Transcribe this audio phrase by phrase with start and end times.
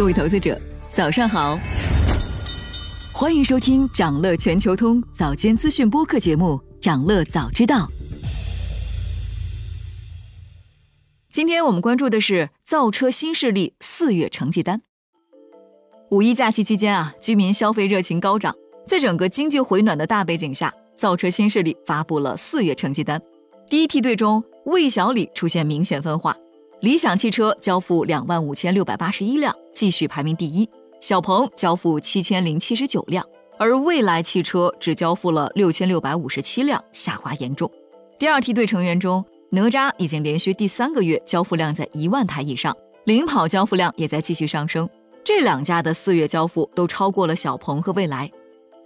[0.00, 0.58] 各位投资者，
[0.94, 1.58] 早上好，
[3.12, 7.86] 欢迎收听长乐全球通早间资讯播客节目《长乐早知道》。
[11.30, 14.80] 今天我们关注的是造车新势力四月成绩单。
[16.10, 18.54] 五一假期期间啊，居民消费热情高涨，
[18.86, 23.20] 在整个经济回暖的大背景下，造车新势力发布了四月成绩单。
[23.68, 26.34] 第一梯队中，魏小李出现明显分化，
[26.80, 30.64] 理想汽车交付两万五千六百八十一辆，继续排名第一；
[30.98, 33.22] 小鹏交付七千零七十九辆，
[33.58, 37.70] 而蔚来汽车只交付了六千六百五十七辆，下滑严重。
[38.18, 42.74] 第二梯队成员中，哪吒已经连续第三个月交付量在一万台以上，
[43.04, 44.88] 领跑交付量也在继续上升。
[45.22, 48.30] 这两家的四月交付都超过了小鹏和蔚来。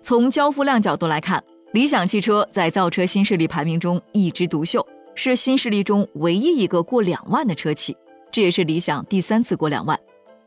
[0.02, 7.96] 从交付量角度来看，理想汽车在造车新势力排名中一枝独秀，是新势力中唯一一个过两万的车企，
[8.32, 9.98] 这也是理想第三次过两万。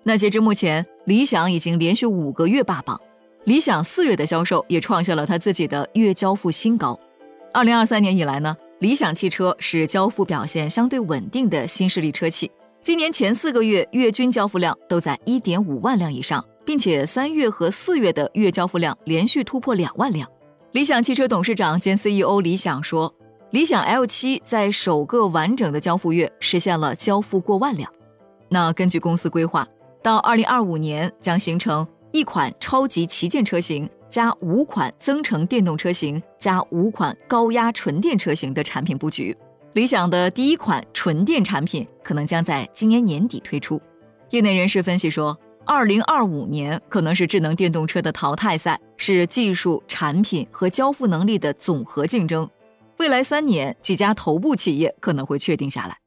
[0.03, 2.99] 那截至目前，理想已经连续五个月霸榜，
[3.45, 6.99] 理想四月的销售也创下了他自己的月交付新高。
[7.53, 12.51] 二零二三年以来呢，理想汽车是交付表现相对稳定的新势力车企。
[12.81, 20.29] 今年前四个月月均交付量都在一点五万辆以上，并且三月和四月的月交付量连续突破两万辆。
[20.71, 23.13] 理想汽车董事长兼 CEO 李想说
[23.51, 27.89] ：“理想 L7 在首个完整的交付月实现了交付过万辆。
[28.49, 29.65] 那根据公司规划，
[30.03, 39.35] 到二零二五年将形成一款超级旗舰车型加五款增程电动车型加五款高压纯电车型的产品布局。”
[39.73, 43.81] 理想的第一款纯电产品可能将在今年年底推出。
[44.31, 52.49] 业内人士分析说，二零二五年可能是智能电动车的淘汰赛，是技术、产品和交付能力的总和竞争。
[52.97, 55.99] 未来三年，几家头部企业可能会确定下来。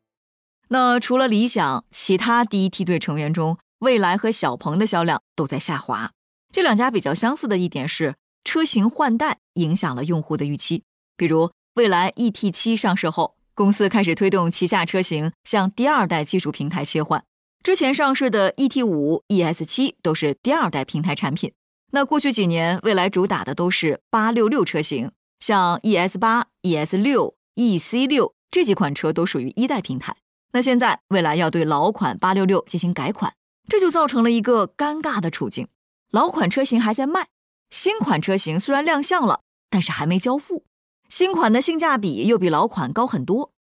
[0.69, 6.11] 那除了理想，其他第一梯队成员中，蔚来和小鹏的销量都在下滑。
[6.53, 10.83] 这两家比较相似的一点是，车型换代影响了用户的预期。
[11.17, 13.37] 比如，蔚来 ET7 上市后。
[13.53, 17.23] 公司开始推动旗下车型向第二代技术平台切换。
[17.63, 21.53] 之前上市的 ET 五、ES 七都是第二代平台产品。
[21.91, 30.17] 那过去几年，蔚来主打的都是八六六车型，像 ES 八、ES 六、EC 六这几款车都属于一代平台。
[30.53, 33.35] 那现在蔚来要对老款八六六进行改款，
[33.69, 35.69] 这就造成了一个尴尬的处境：
[36.11, 37.29] 老款车型还在卖，
[37.71, 40.65] 新款车型虽然亮相了，但是还没交付。
[41.09, 43.53] 新款的性价比又比老款高很多。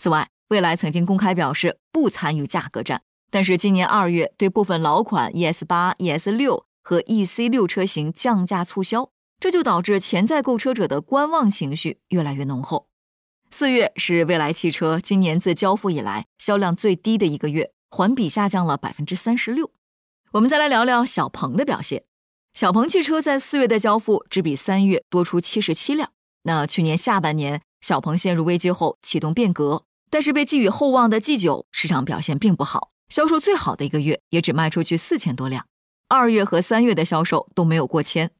[0.00, 9.10] 此外，蔚来曾经公开表示不参与价格战，但是今年二月对部分老款 ES 八、ES 六和 EC 六车型降价促销，
[9.44, 12.88] 这就导致潜在购车者的观望情绪越来越浓厚。
[13.50, 19.70] 四月是蔚来汽车今年自交付以来销量最低的一个月，环比下降了百分之三十六。
[20.32, 22.04] 我们再来聊聊小鹏的表现。
[22.54, 26.10] 小鹏汽车在四月的交付只比三月多出七十七辆。
[26.44, 35.66] 那去年下半年，小鹏陷入危机后启动变革，但是被寄予厚望的 G 九市场表现并不好，销售最好的一个月也只卖出去四千多辆，
[36.08, 38.30] 二月和三月的销售都没有过千。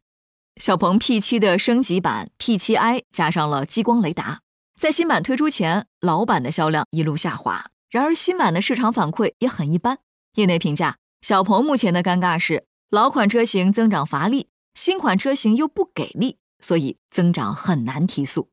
[0.57, 4.41] 小鹏 P7 的升级版 P7i 加上了激光雷达，
[4.81, 7.71] 在新版推出前，老版的销量一路下滑。
[7.91, 9.99] 然而新版的市场反馈也很一般，
[10.35, 16.39] 业内评价小鹏目前的尴尬是老款车型增长乏力，新款车型又不给力。
[16.61, 18.49] 所以增长很难提速。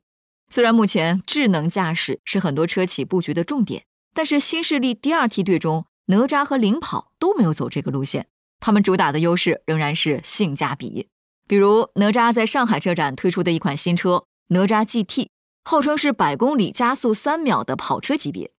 [0.50, 8.26] 虽然目前智能驾驶是很多车企布局的重点，但是新势力第二梯队中，哪吒和领跑都没有走这个路线。
[8.60, 11.08] 他们主打的优势仍然是性价比。
[11.52, 15.28] 比如哪吒在上海车展推出的一款新车哪吒 GT，
[15.64, 18.52] 号称是百公里加速三秒的跑车级别。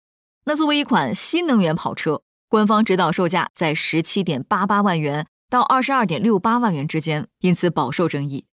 [0.46, 8.46] 那作为一款新能源跑车，官方指导售价在十七点八八万元到二十二点六八万元之间，因此饱受争议。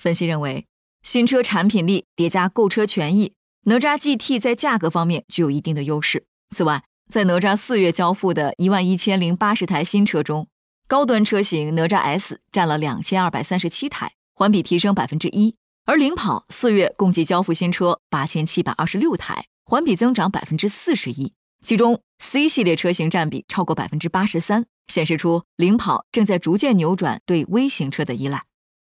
[0.00, 0.64] 分析认为，
[1.02, 3.32] 新车产品力叠加购车权益，
[3.64, 6.24] 哪吒 GT 在价格方面具有一定的优势。
[6.54, 10.46] 此外，在哪吒四月交付的一万一千零八十台新车中，
[10.88, 15.52] 高端车型哪吒 S 占了两千二百三十七台，环比提升百分之一；
[15.84, 21.34] 而领跑四月共计交付新车八千七百二十六台，环比增长百分之四十一。
[21.62, 28.44] 其中 C 系列车型占比超过百分之八十三，显示出领跑正在逐渐扭转对微型车的依赖。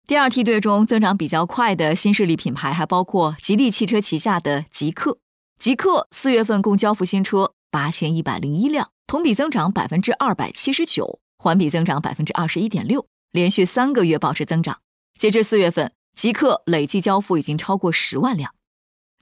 [0.07, 5.19] 第二梯队中增长比较快的新势力品牌还包括吉利汽车旗下的极氪。
[5.59, 14.81] 极氪四月份共交付新车八千一百零一辆，同比增长百分之二百七十九，环比增长百分之二十一点六，连续三个月保持增长。
[15.19, 18.55] 截至四月份，极氪累计交付已经超过十万辆。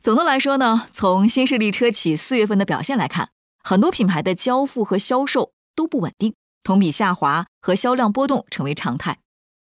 [0.03, 3.31] 总的来说呢，从新势力车企四月份的表现来看，
[3.62, 6.35] 很多品牌的交付和销售都不稳定。
[6.65, 9.21] 同比下滑和销量波动成为常态。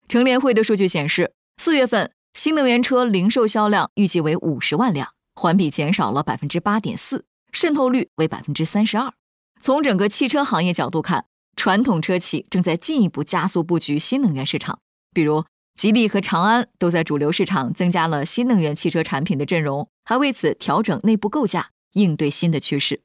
[0.07, 9.11] 乘联会的数据显示，四月份新能源车零售销量预计为五十万辆，环比减少了百分之八点四，渗透率为百分之三十二。
[9.59, 11.25] 从整个汽车行业角度看，
[11.57, 14.79] 传统车企正在进一步加速布局新能源市场，
[15.11, 15.43] 比如
[15.75, 23.01] 吉利和长安都在主流市场增加了新能源汽车产品的阵容，还为此调整内部构架，应对新的趋势。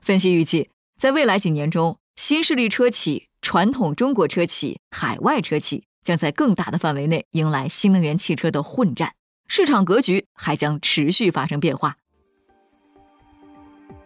[0.00, 9.14] 分析预计，在未来几年中，新势力车企、传统中国车企、海外车企将在更大的范围内迎来新能源汽车的混战，
[9.48, 11.96] 市场格局还将持续发生变化。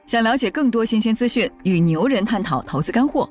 [0.06, 3.30] 想了解更多新鲜资讯，与牛人探讨投资干货，